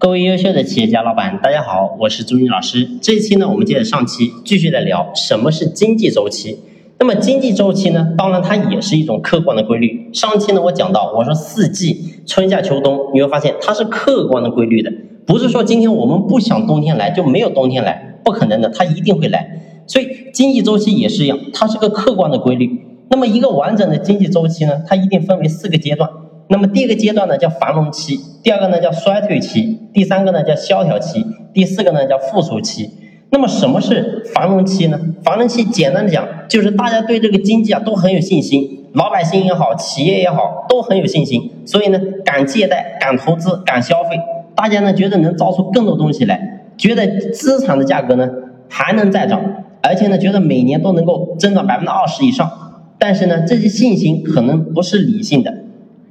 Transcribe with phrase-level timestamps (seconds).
[0.00, 2.88] 各位优秀的企业家老板，大家好，我是朱军老师。
[3.02, 6.56] 这一期呢，我们接着上期继续来聊什么是经济周期。
[7.00, 10.08] 那么经济周期呢，当然它也是一种客观的规律。
[10.12, 14.92] 上期呢，我讲到，我说四季春夏秋冬，你会发现它是客观的规律的，
[15.26, 19.82] 不是说今天我们不想冬天来就没有冬天来，不可能的，它一定会来。
[19.88, 22.70] 所以经济周期也是一样，它是个客观的规律。
[23.10, 26.08] 那么一个完整的经济周期呢，它一定分为四个阶段。
[26.50, 32.90] 那么第一个阶段呢叫繁荣期，第二个呢叫衰退期，第三个呢叫萧条期，第四个呢叫复苏期。
[33.30, 34.98] 那么什么是繁荣期呢？
[35.22, 44.18] 繁荣期简单的讲，就是大家对这个经济啊都很有信心，老百姓也好，企业也好，都很有信心，所以呢敢借贷、敢投资、敢消费，
[44.56, 48.26] 大家呢觉得能造出更多东西来，觉得资产的价格呢
[48.70, 49.42] 还能再涨，
[49.82, 52.50] 而且呢觉得每年都能够增长百分之二十以上。
[52.98, 55.52] 但是呢这些信心可能不是理性的。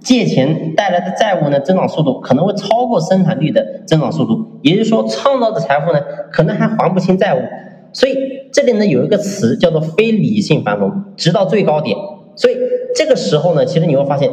[0.08, 7.40] 借钱带来的债务呢，增长速度可能会超过生产率的增长速度，也就是说，创造的财富呢，可能还还不清债务。
[7.92, 8.16] 所以
[8.54, 11.98] 这里呢有一个词叫做非理性繁荣，直到最高点。
[12.38, 12.56] 所以
[12.96, 14.32] 这个时候呢，其实你会发现，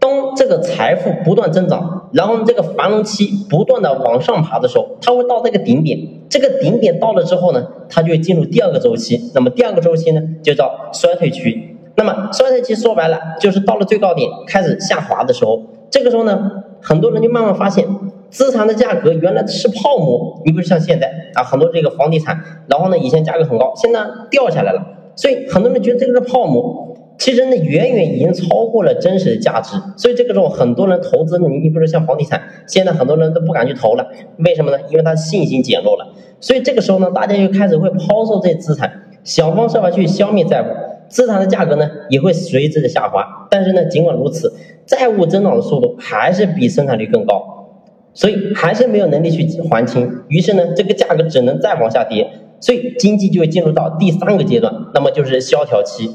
[0.00, 6.00] 当这个财富不断增长，然后这个繁荣期不断的往上爬的时候，它会到这个顶点。
[6.28, 9.30] 这个顶点到了之后呢，它就会进入第二个周期。
[9.36, 11.65] 那么第二个周期呢，就叫衰退区。
[11.96, 16.50] 那么衰退期说白了就是到了最高点开始下滑的时候，这个时候呢，
[16.82, 17.86] 很多人就慢慢发现
[18.30, 20.42] 资产的价格原来是泡沫。
[20.44, 22.38] 你比如像现在啊，很多这个房地产，
[22.68, 24.82] 然后呢以前价格很高，现在掉下来了，
[25.14, 26.84] 所以很多人觉得这个是泡沫。
[27.18, 29.74] 其实呢远远已经超过了真实的价值。
[29.96, 34.06] 所以这个时候很多人投资，你你比如像房地产，现在很多人都不敢去投了，
[34.44, 34.76] 为什么呢？
[34.90, 36.06] 因为他信心减弱了。
[36.40, 40.66] 所以这个时候呢，大家就开始会抛售这些资产，想方设法去消灭债务。
[41.08, 44.52] 资产的价格呢也会随之的下滑，但是呢，尽管如此，
[44.86, 47.68] 债务增长的速度还是比生产率更高，
[48.14, 50.22] 所以还是没有能力去还清。
[50.28, 52.28] 于是呢，这个价格只能再往下跌，
[52.60, 56.10] 所以经济就会进入到第三个阶段，那么就是萧条期。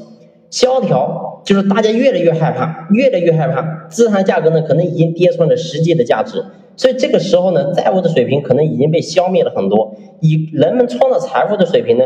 [0.50, 6.44] 萧条就是大家越来越害怕，越来越害怕，资产价格呢可能已经跌穿了实际的价值，
[6.76, 12.04] 所以这个时候呢，债务的水平可能已经被消灭了很多，以人们创造财富的水平呢。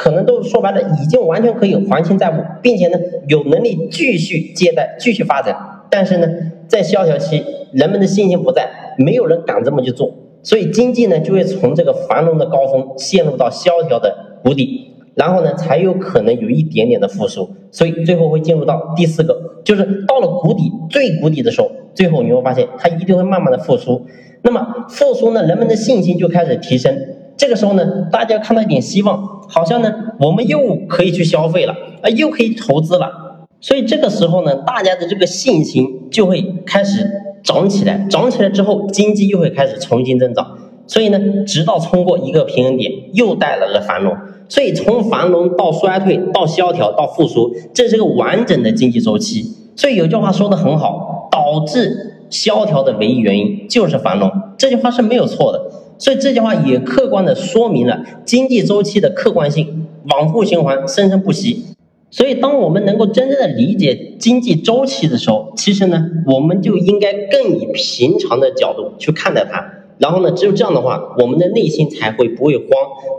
[0.00, 5.54] 可能都说白了，已经完全可以还清债务，并且呢，有能力继续借贷、继续发展。
[5.90, 6.26] 但是呢，
[6.66, 8.66] 在萧条期，人们的信心不在，
[8.96, 10.10] 没有人敢这么去做，
[10.42, 17.50] 所以经济呢就会从这个繁荣的高峰陷入到萧条的谷底，然后呢才有可能有一点点的复苏。
[17.70, 24.06] 所以最后会进入到第四个，就是到了谷底最谷底的时候，最后你会发现它一定会慢慢的复苏。
[24.40, 26.96] 那么复苏呢，人们的信心就开始提升。
[27.36, 33.46] 这个时候呢，大家看到一点希望，好像呢，我们又可以去消费了，啊，又可以投资了。
[33.60, 37.06] 所以这个时候呢，大家的这个信心就会开始
[37.42, 40.56] 涨起来，涨起来之后，经济又会开始重新增长。
[40.86, 44.16] 所以呢，直到冲过一个平衡点，又带来了繁荣。
[44.48, 49.44] 所以从繁荣到衰退，到萧条，到复苏，这是个完整的经济周期。
[49.76, 55.60] 所以有句话说的很好，导致萧条的唯一原因就是繁荣，这句话是没有错的。
[56.00, 61.66] 所以这句话也客观的说明了经济周期的客观性，往复循环，生生不息。
[62.10, 69.64] 所以，当我们能够真正的理解经济周期的时候，其实呢，我们就应该更以平常的角度去看待它。
[69.98, 72.66] 然后呢，只有这样的话，我们的内心才会不会慌。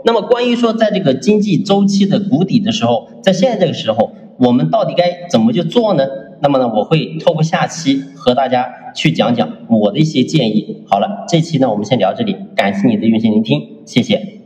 [0.04, 6.04] 那么，关于说在这个经济周期的谷底的时候，在现在这个时候，我们到底该怎么去做呢？
[6.42, 10.84] 那么呢，我会透过下期和大家去讲讲我的一些建议。
[10.88, 14.41] 好了，这期呢我们先聊这里，感谢你的用心聆听，谢谢。